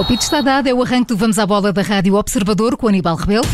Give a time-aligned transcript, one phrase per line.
[0.00, 2.88] O apito está dado, é o arranque do Vamos à Bola da Rádio Observador com
[2.88, 3.44] Aníbal Rebelo.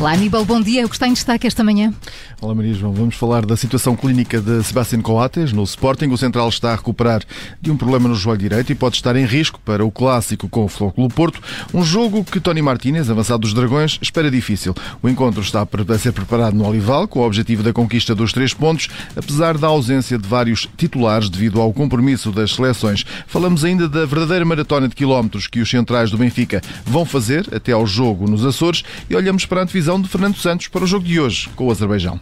[0.00, 0.86] Olá Aníbal, bom dia.
[0.86, 1.92] O que está em destaque esta manhã?
[2.40, 6.06] Olá Maria João, vamos falar da situação clínica de Sebastián Coates no Sporting.
[6.06, 7.20] O central está a recuperar
[7.60, 10.64] de um problema no joelho direito e pode estar em risco para o clássico com
[10.64, 11.42] o Flóculo Porto,
[11.74, 14.72] um jogo que Tony Martínez, avançado dos Dragões, espera difícil.
[15.02, 18.54] O encontro está a ser preparado no Olival com o objetivo da conquista dos três
[18.54, 23.04] pontos, apesar da ausência de vários titulares devido ao compromisso das seleções.
[23.26, 27.72] Falamos ainda da verdadeira maratona de quilómetros que os centrais do Benfica vão fazer até
[27.72, 31.06] ao jogo nos Açores e olhamos para a antevisão de Fernando Santos para o jogo
[31.06, 32.20] de hoje com o Azerbaijão.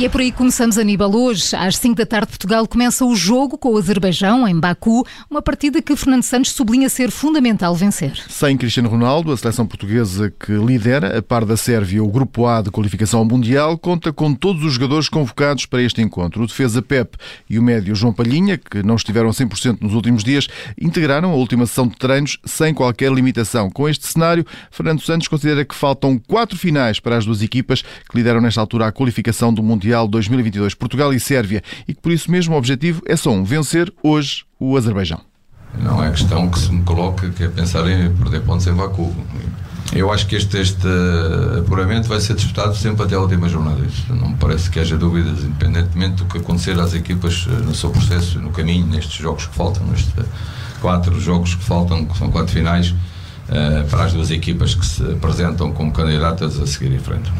[0.00, 1.14] E é por aí que começamos, Aníbal.
[1.14, 5.42] Hoje, às 5 da tarde, Portugal começa o jogo com o Azerbaijão, em Baku, uma
[5.42, 8.18] partida que Fernando Santos sublinha ser fundamental vencer.
[8.30, 12.62] Sem Cristiano Ronaldo, a seleção portuguesa que lidera, a par da Sérvia, o Grupo A
[12.62, 16.44] de qualificação Mundial, conta com todos os jogadores convocados para este encontro.
[16.44, 17.18] O defesa Pep
[17.50, 20.48] e o médio João Palhinha, que não estiveram 100% nos últimos dias,
[20.80, 23.70] integraram a última sessão de treinos sem qualquer limitação.
[23.70, 28.16] Com este cenário, Fernando Santos considera que faltam quatro finais para as duas equipas que
[28.16, 32.12] lideram nesta altura a qualificação do Mundial Mundial 2022, Portugal e Sérvia, e que por
[32.12, 35.20] isso mesmo o objetivo é só um, vencer hoje o Azerbaijão.
[35.76, 39.12] Não é questão que se me coloque que é pensar em perder pontos em Baku.
[39.92, 40.86] Eu acho que este, este
[41.58, 43.82] apuramento vai ser disputado sempre até a última jornada.
[44.10, 47.90] Não me parece que haja dúvidas, independentemente do que acontecer às equipas eh, no seu
[47.90, 50.12] processo, no caminho, nestes jogos que faltam, nestes
[50.80, 52.94] quatro jogos que faltam, que são quatro finais
[53.50, 57.30] uh, para as duas equipas que se apresentam como candidatas a seguir em frente.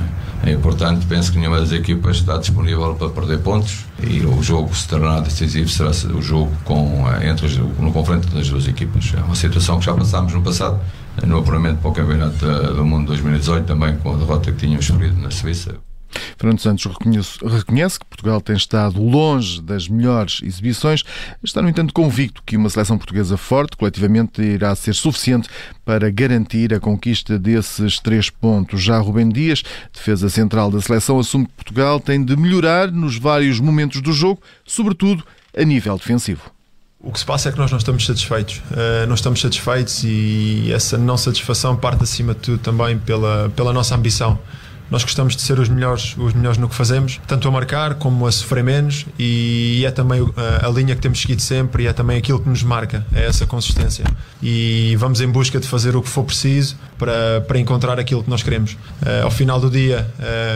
[0.44, 0.50] É?
[0.50, 0.52] é?
[0.52, 4.88] importante, penso que nenhuma das equipas está disponível para perder pontos e o jogo se
[4.88, 9.12] tornará decisivo será o jogo com, uh, entre as, no confronto das duas equipas.
[9.16, 10.80] É uma situação que já passámos no passado,
[11.24, 15.20] no apuramento para o Campeonato do Mundo 2018, também com a derrota que tínhamos sofrido
[15.20, 15.89] na Suíça.
[16.36, 21.02] Fernando Santos reconhece, que Portugal tem estado longe das melhores exibições,
[21.42, 25.48] está, no entanto, convicto que uma seleção portuguesa forte, coletivamente, irá ser suficiente
[25.84, 28.82] para garantir a conquista desses três pontos.
[28.82, 29.62] Já Rubem Dias,
[29.92, 34.40] defesa central da seleção, assume que Portugal tem de melhorar nos vários momentos do jogo,
[34.64, 35.24] sobretudo
[35.56, 36.50] a nível defensivo.
[37.02, 38.58] O que se passa é que nós não estamos satisfeitos.
[38.70, 43.72] Uh, não estamos satisfeitos e essa não satisfação parte, acima de tudo, também pela, pela
[43.72, 44.38] nossa ambição.
[44.90, 48.26] Nós gostamos de ser os melhores, os melhores no que fazemos, tanto a marcar como
[48.26, 50.20] a sofrer menos, e é também
[50.62, 53.46] a, linha que temos seguido sempre e é também aquilo que nos marca, é essa
[53.46, 54.04] consistência.
[54.42, 58.30] E vamos em busca de fazer o que for preciso para, para encontrar aquilo que
[58.30, 58.72] nós queremos.
[58.72, 60.08] Uh, ao final do dia,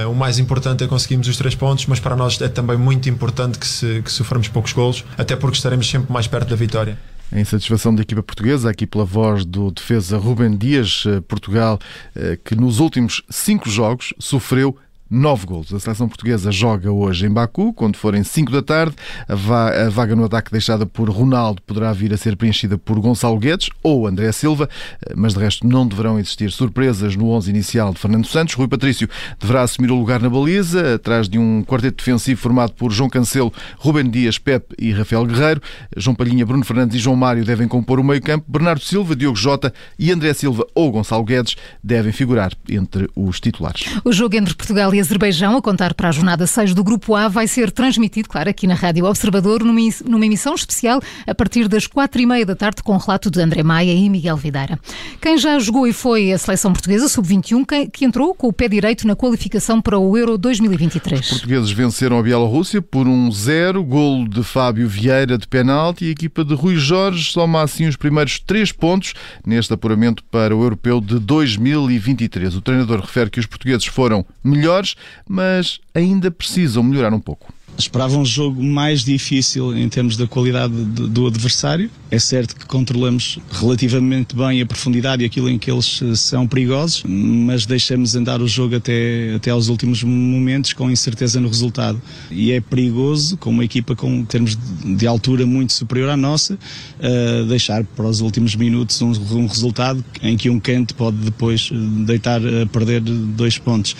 [0.04, 3.08] uh, o mais importante é conseguirmos os três pontos, mas para nós é também muito
[3.08, 6.98] importante que, se, que soframos poucos golos, até porque estaremos sempre mais perto da vitória.
[7.32, 11.78] A insatisfação da equipa portuguesa, aqui pela voz do defesa Ruben Dias, eh, Portugal,
[12.14, 14.76] eh, que nos últimos cinco jogos sofreu
[15.10, 15.72] nove golos.
[15.72, 18.96] A seleção portuguesa joga hoje em Baku, quando forem 5 da tarde.
[19.28, 23.70] A, vaga no ataque deixada por Ronaldo poderá vir a ser preenchida por Gonçalo Guedes
[23.82, 24.68] ou André Silva,
[25.14, 28.54] mas de resto não deverão existir surpresas no 11 inicial de Fernando Santos.
[28.54, 32.90] Rui Patrício deverá assumir o lugar na baliza, atrás de um quarteto defensivo formado por
[32.90, 35.60] João Cancelo, Ruben Dias, Pepe e Rafael Guerreiro.
[35.96, 38.44] João Palhinha, Bruno Fernandes e João Mário devem compor o meio-campo.
[38.48, 43.84] Bernardo Silva, Diogo Jota e André Silva ou Gonçalo Guedes devem figurar entre os titulares.
[44.04, 47.28] O jogo entre Portugal e Azerbaijão, a contar para a jornada 6 do Grupo A,
[47.28, 52.20] vai ser transmitido, claro, aqui na Rádio Observador, numa emissão especial a partir das quatro
[52.20, 54.78] e meia da tarde, com o relato de André Maia e Miguel Videira.
[55.20, 59.06] Quem já jogou e foi a seleção portuguesa, sub-21, que entrou com o pé direito
[59.06, 61.20] na qualificação para o Euro 2023.
[61.20, 66.08] Os portugueses venceram a Bielorrússia por um zero, golo de Fábio Vieira de penalti e
[66.08, 69.14] a equipa de Rui Jorge soma assim os primeiros três pontos
[69.46, 72.54] neste apuramento para o Europeu de 2023.
[72.54, 74.83] O treinador refere que os portugueses foram melhores
[75.28, 77.54] mas ainda precisam melhorar um pouco.
[77.76, 81.90] Esperava um jogo mais difícil em termos da qualidade do adversário.
[82.08, 86.46] É certo que controlamos relativamente bem a profundidade e aquilo em que eles eh, são
[86.46, 92.00] perigosos, mas deixamos andar o jogo até, até aos últimos momentos com incerteza no resultado.
[92.30, 97.44] E é perigoso, com uma equipa com termos de altura muito superior à nossa, uh,
[97.46, 101.76] deixar para os últimos minutos um, um resultado em que um canto pode depois eh,
[102.06, 103.96] deitar a perder dois pontos.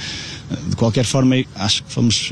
[0.68, 2.30] De qualquer forma, acho que fomos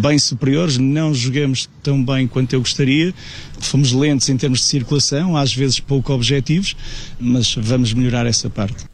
[0.00, 3.14] bem superiores, não jogamos tão bem quanto eu gostaria,
[3.60, 6.76] fomos lentos em termos de circulação, às vezes pouco objetivos,
[7.18, 8.84] mas vamos melhorar essa parte.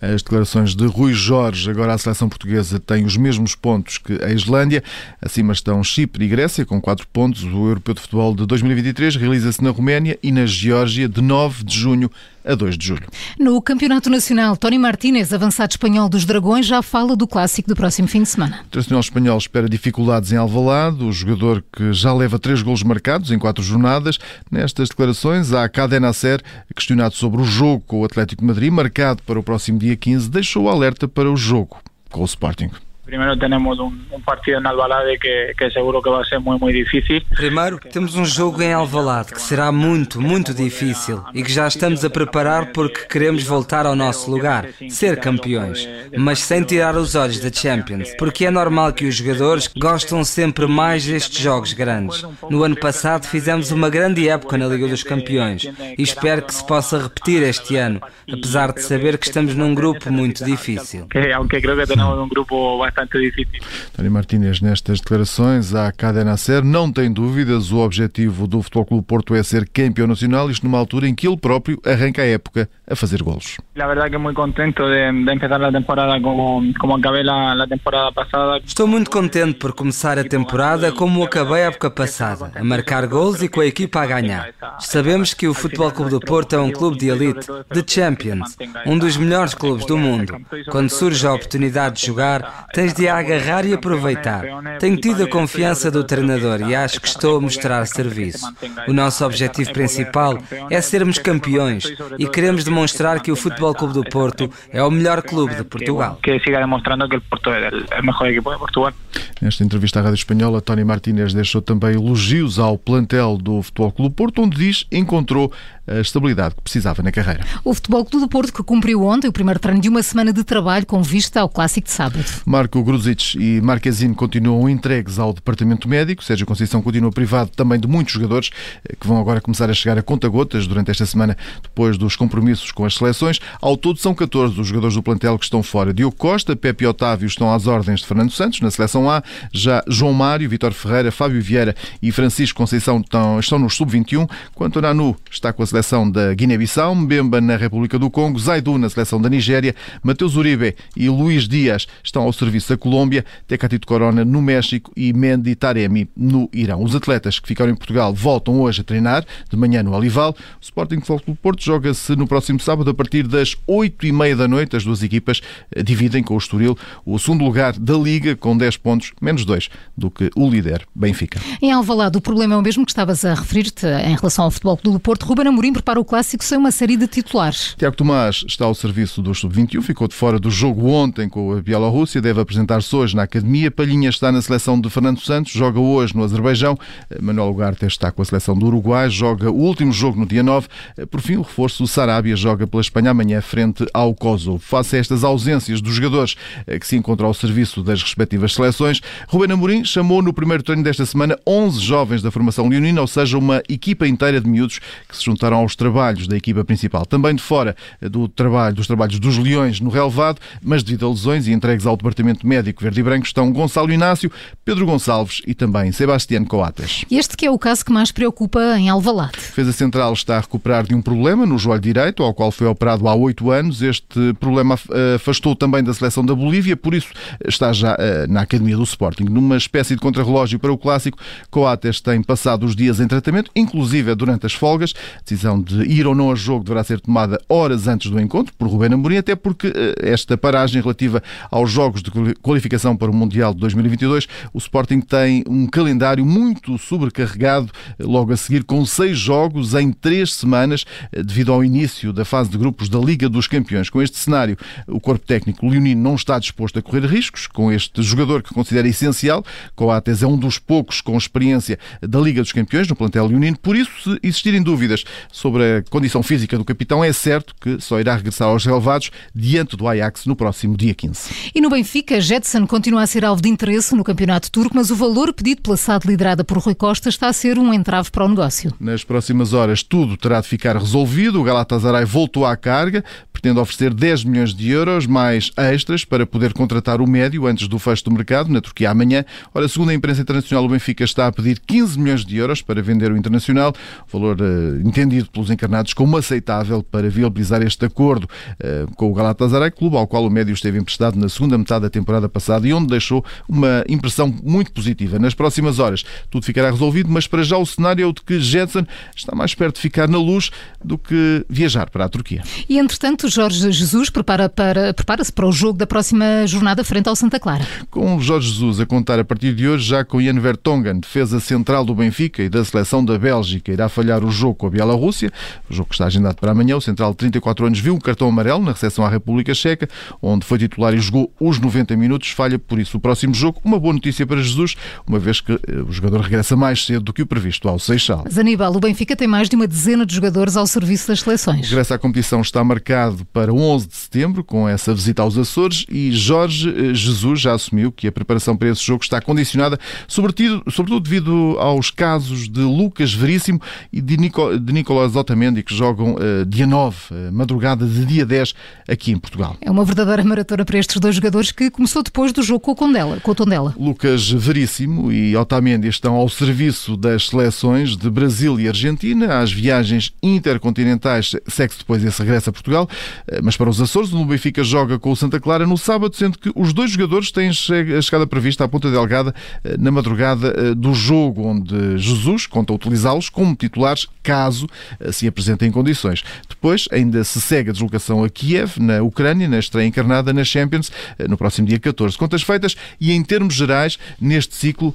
[0.00, 1.70] As declarações de Rui Jorge.
[1.70, 4.82] Agora a seleção portuguesa tem os mesmos pontos que a Islândia.
[5.20, 7.44] Acima estão Chipre e Grécia, com 4 pontos.
[7.44, 11.78] O Europeu de Futebol de 2023 realiza-se na Roménia e na Geórgia, de 9 de
[11.78, 12.10] junho
[12.44, 13.06] a 2 de julho.
[13.38, 18.08] No Campeonato Nacional, Tony Martínez, avançado espanhol dos Dragões, já fala do clássico do próximo
[18.08, 18.60] fim de semana.
[18.62, 23.30] O Internacional espanhol espera dificuldades em Alvalade, o jogador que já leva três golos marcados
[23.30, 24.18] em quatro jornadas.
[24.50, 26.42] Nestas declarações, há Cadena Ser,
[26.74, 30.30] questionado sobre o jogo com o Atlético de Madrid, marcado para o próximo dia 15,
[30.30, 31.78] deixou o alerta para o jogo
[32.10, 32.70] com o Sporting.
[33.04, 36.76] Primeiro temos um, um partido em Alvalade que, que seguro que vai ser muito, muito
[36.76, 37.20] difícil.
[37.34, 42.04] Primeiro, temos um jogo em Alvalade que será muito, muito difícil e que já estamos
[42.04, 47.40] a preparar porque queremos voltar ao nosso lugar, ser campeões, mas sem tirar os olhos
[47.40, 52.24] da Champions, porque é normal que os jogadores gostam sempre mais destes jogos grandes.
[52.48, 55.64] No ano passado fizemos uma grande época na Liga dos Campeões
[55.98, 58.00] e espero que se possa repetir este ano,
[58.30, 61.08] apesar de saber que estamos num grupo muito difícil.
[61.08, 63.60] Que, aunque creo que temos um grupo bastante difícil.
[63.96, 69.06] Tony Martínez, nestas declarações à Cadena Ser, não tem dúvidas, o objetivo do Futebol Clube
[69.06, 72.68] Porto é ser campeão nacional, isto numa altura em que ele próprio arranca a época
[72.88, 73.56] a fazer golos.
[73.74, 77.66] La verdad que muy contento de, de empezar la temporada como, como acabé la, la
[77.66, 78.60] temporada pasada.
[78.64, 83.42] Estou muito contente por começar a temporada como acabei a época passada, a marcar gols
[83.42, 84.50] e com a equipa a ganhar.
[84.78, 88.56] Sabemos que o Futebol Clube do Porto é um clube de elite, de Champions,
[88.86, 90.36] um dos melhores clubes do mundo.
[90.70, 94.44] Quando surge a oportunidade de jogar, tens de a agarrar e aproveitar.
[94.80, 98.44] Tenho tido a confiança do treinador e acho que estou a mostrar serviço.
[98.88, 100.36] O nosso objetivo principal
[100.68, 101.84] é sermos campeões
[102.18, 106.18] e queremos demonstrar que o Futebol Clube do Porto é o melhor clube de Portugal.
[106.20, 108.92] Que siga demostrando que o Porto é o melhor equipo de Portugal.
[109.40, 114.14] Nesta entrevista à Rádio Espanhola, Tony Martínez deixou também elogios ao plantel do Futebol Clube
[114.14, 115.52] Porto, onde diz encontrou
[115.86, 117.44] a estabilidade que precisava na carreira.
[117.64, 120.44] O Futebol Clube do Porto que cumpriu ontem o primeiro treino de uma semana de
[120.44, 122.24] trabalho com vista ao clássico de sábado.
[122.46, 126.22] Marco Gruzic e Marquezine continuam entregues ao departamento médico.
[126.22, 128.50] Sérgio Conceição continua privado também de muitos jogadores
[128.88, 132.70] eh, que vão agora começar a chegar a conta-gotas durante esta semana, depois dos compromissos
[132.70, 133.40] com as seleções.
[133.60, 135.92] Ao todo são 14 os jogadores do plantel que estão fora.
[135.92, 139.22] Diogo Costa, Pepe e Otávio estão às ordens de Fernando Santos na seleção A.
[139.52, 144.78] Já João Mário, Vitor Ferreira, Fábio Vieira e Francisco Conceição estão, estão no sub-21, quanto
[144.78, 148.88] a Nanu está com a seleção da Guiné-Bissau, Mbemba na República do Congo, Zaidu na
[148.88, 154.24] seleção da Nigéria, Mateus Uribe e Luís Dias estão ao serviço da Colômbia, Tecatito Corona
[154.24, 156.82] no México e Mendy Taremi no Irão.
[156.82, 160.30] Os atletas que ficaram em Portugal voltam hoje a treinar, de manhã no Alival.
[160.30, 164.48] O Sporting Futebol Porto joga-se no próximo sábado a partir das 8 e meia da
[164.48, 164.76] noite.
[164.76, 165.40] As duas equipas
[165.74, 169.68] eh, dividem com o Estoril o segundo lugar da Liga com 10 pontos, menos 2
[169.96, 171.40] do que o líder Benfica.
[171.60, 174.78] Em Alvalade, o problema é o mesmo que estavas a referir-te em relação ao Futebol
[174.82, 175.24] do Porto.
[175.24, 177.74] Ruben Amorim prepara o clássico sem uma série de titulares.
[177.78, 181.60] Tiago Tomás está ao serviço do Sub-21, ficou de fora do jogo ontem com a
[181.60, 183.70] Bielorrússia, deve apresentar-se hoje na Academia.
[183.70, 186.78] Palhinha está na seleção de Fernando Santos, joga hoje no Azerbaijão.
[187.20, 190.68] Manuel Ugarte está com a seleção do Uruguai, joga o último jogo no dia 9.
[191.10, 194.58] Por fim, o reforço, o Sarabia, joga pela Espanha amanhã frente ao Kosovo.
[194.58, 199.00] Face a estas ausências dos jogadores eh, que se encontram ao serviço das respectivas seleções,
[199.28, 203.38] Ruben Amorim chamou no primeiro treino desta semana 11 jovens da formação leonina, ou seja,
[203.38, 204.78] uma equipa inteira de miúdos
[205.08, 207.06] que se juntaram aos trabalhos da equipa principal.
[207.06, 211.08] Também de fora eh, do trabalho, dos trabalhos dos Leões no relevado, mas devido a
[211.08, 214.30] lesões e entregues ao Departamento Médico Verde e Branco estão Gonçalo Inácio,
[214.64, 217.04] Pedro Gonçalves e também Sebastião Coates.
[217.10, 219.32] Este que é o caso que mais preocupa em Alvalade.
[219.34, 222.66] A defesa central está a recuperar de um problema no joelho direito, ao qual foi
[222.66, 223.82] operado há oito anos.
[223.82, 224.78] Este problema
[225.14, 227.08] afastou também da seleção da Bolívia, por isso
[227.46, 229.24] está já eh, na Academia do Sporting.
[229.24, 231.18] Numa espécie de contrarrelógio para o Clássico,
[231.50, 234.94] Coates tem passado os dias em tratamento, inclusive durante as folgas.
[235.16, 238.52] A decisão de ir ou não a jogo deverá ser tomada horas antes do encontro,
[238.56, 242.10] por Rubén Amorim, até porque eh, esta paragem relativa aos jogos de
[242.40, 248.32] qualificação para o Mundial de 2022, o Sporting tem um calendário muito sobrecarregado eh, logo
[248.32, 252.88] a seguir, com seis jogos em três semanas, devido ao início da fase de grupos
[252.88, 253.90] da Liga dos Campeões.
[253.90, 258.02] Com este cenário, o corpo técnico leonino não está disposto a correr riscos com este
[258.02, 259.44] jogador que considera essencial.
[259.74, 263.76] Coates é um dos poucos com experiência da Liga dos Campeões no plantel leonino, por
[263.76, 268.16] isso, se existirem dúvidas sobre a condição física do capitão, é certo que só irá
[268.16, 271.52] regressar aos relevados diante do Ajax no próximo dia 15.
[271.54, 274.96] E no Benfica, Jetson continua a ser alvo de interesse no campeonato turco, mas o
[274.96, 278.28] valor pedido pela SAD liderada por Rui Costa está a ser um entrave para o
[278.28, 278.72] negócio.
[278.78, 281.40] Nas próximas horas tudo terá de ficar resolvido.
[281.40, 286.52] O Galatasaray voltou à carga, pretende oferecer 10 milhões de euros mais extras para poder
[286.52, 289.24] contratar o médio antes do fecho do mercado na Turquia amanhã.
[289.52, 292.80] Ora, segundo a imprensa internacional, o Benfica está a pedir 15 milhões de euros para
[292.80, 293.72] vender o Internacional,
[294.12, 299.72] valor uh, entendido pelos encarnados como aceitável para viabilizar este acordo uh, com o Galatasaray,
[299.72, 302.88] clube ao qual o médio esteve emprestado na segunda metade da temporada passada e onde
[302.88, 305.18] deixou uma impressão muito positiva.
[305.18, 308.40] Nas próximas horas tudo ficará resolvido, mas para já o cenário é o de que
[308.40, 310.50] Jetson está mais perto de ficar na luz
[310.84, 312.42] do que viajar para a Turquia.
[312.68, 317.16] E entretanto, Jorge Jesus prepara para, prepara-se para o jogo da próxima jornada frente ao
[317.16, 317.66] Santa Clara.
[317.90, 321.84] Com Jorge Jesus a contar a partir de hoje, já com Ian Vertonghen, defesa central
[321.84, 325.30] do Benfica e da seleção da Bélgica, irá falhar o jogo com a Bielorrússia,
[325.70, 326.76] o jogo que está agendado para amanhã.
[326.76, 329.88] O central de 34 anos viu um cartão amarelo na recepção à República Checa,
[330.20, 332.30] onde foi titular e jogou os 90 minutos.
[332.30, 333.60] Falha, por isso, o próximo jogo.
[333.64, 334.74] Uma boa notícia para Jesus,
[335.06, 338.22] uma vez que eh, o jogador regressa mais cedo do que o previsto ao Seixal.
[338.24, 341.66] Mas Aníbal, o Benfica tem mais de uma dezena de jogadores ao serviço das seleções.
[341.66, 345.84] O regresso à competição está marcado para 11 de setembro, com essa visita aos Açores,
[345.90, 350.62] e Jorge eh, Jesus já assumiu que a preparação para esse jogo está condicionada, sobretudo,
[350.70, 353.60] sobretudo devido aos casos de Lucas Veríssimo
[353.92, 358.26] e de, Nico, de Nicolás Otamendi, que jogam uh, dia 9, uh, madrugada de dia
[358.26, 358.54] 10,
[358.88, 359.56] aqui em Portugal.
[359.60, 362.74] É uma verdadeira maratona para estes dois jogadores que começou depois do jogo com o
[362.76, 363.18] Tondela.
[363.20, 363.74] Com o Tondela.
[363.76, 369.40] Lucas Veríssimo e Otamendi estão ao serviço das seleções de Brasil e Argentina.
[369.40, 372.88] Às viagens intercontinentais segue-se depois esse regresso a Portugal,
[373.28, 376.38] uh, mas para os Açores, o Benfica joga com o Santa Clara no sábado, sendo
[376.38, 379.34] que os dois jogadores têm a chegada prevista à Ponta Delgada
[379.76, 384.68] na madrugada do jogo, onde Jesus conta utilizá-los como titulares caso
[385.10, 386.22] se apresentem em condições.
[386.48, 390.92] Depois ainda se segue a deslocação a Kiev, na Ucrânia, na estreia encarnada na Champions,
[391.28, 392.16] no próximo dia 14.
[392.16, 394.94] Contas feitas e em termos gerais, neste ciclo,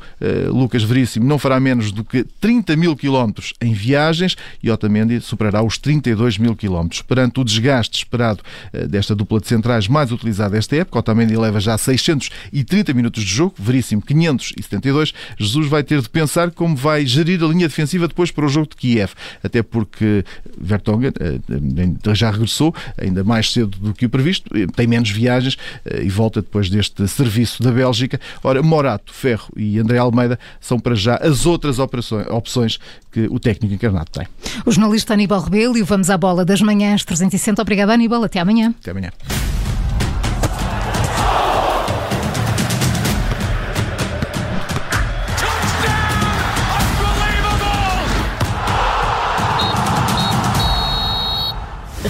[0.49, 5.63] Lucas Veríssimo não fará menos do que 30 mil quilómetros em viagens e Otamendi superará
[5.63, 7.01] os 32 mil quilómetros.
[7.01, 8.41] Perante o desgaste esperado
[8.89, 13.55] desta dupla de centrais mais utilizada esta época, Otamendi leva já 630 minutos de jogo,
[13.57, 15.13] Veríssimo 572.
[15.37, 18.69] Jesus vai ter de pensar como vai gerir a linha defensiva depois para o jogo
[18.69, 19.11] de Kiev,
[19.43, 20.23] até porque
[20.59, 25.57] Vertonghen eh, já regressou ainda mais cedo do que o previsto, eh, tem menos viagens
[25.85, 28.19] eh, e volta depois deste serviço da Bélgica.
[28.43, 32.79] Ora, Morato, Ferro e André Almeida são para já as outras opções
[33.11, 34.27] que o técnico encarnado tem.
[34.65, 37.61] O jornalista Aníbal Rebelo e vamos à bola das manhãs 360.
[37.61, 38.23] Obrigada, Aníbal.
[38.23, 38.73] Até amanhã.
[38.79, 39.11] Até amanhã.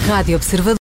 [0.08, 0.87] Rádio Observador.